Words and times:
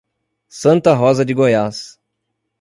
Santa 0.49 0.95
Rosa 0.95 1.23
de 1.23 1.31
Goiás 1.31 1.99